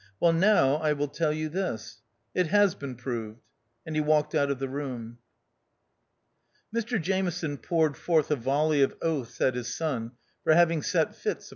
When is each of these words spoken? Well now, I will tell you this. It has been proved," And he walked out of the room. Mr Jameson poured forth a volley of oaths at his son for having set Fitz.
Well 0.19 0.33
now, 0.33 0.77
I 0.77 0.93
will 0.93 1.07
tell 1.09 1.31
you 1.31 1.47
this. 1.47 2.01
It 2.33 2.47
has 2.47 2.73
been 2.73 2.95
proved," 2.95 3.43
And 3.85 3.95
he 3.95 4.01
walked 4.01 4.33
out 4.33 4.49
of 4.49 4.57
the 4.57 4.67
room. 4.67 5.19
Mr 6.75 6.99
Jameson 6.99 7.59
poured 7.59 7.95
forth 7.95 8.31
a 8.31 8.35
volley 8.35 8.81
of 8.81 8.95
oaths 9.03 9.39
at 9.41 9.53
his 9.53 9.71
son 9.77 10.13
for 10.43 10.55
having 10.55 10.81
set 10.81 11.15
Fitz. 11.15 11.49